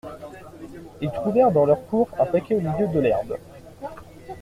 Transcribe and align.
Ils 1.01 1.11
trouvèrent 1.11 1.51
dans 1.51 1.63
leur 1.67 1.85
cour 1.85 2.09
un 2.17 2.25
paquet 2.25 2.55
au 2.55 2.59
milieu 2.61 2.87
de 2.87 2.99
l'herbe. 2.99 3.37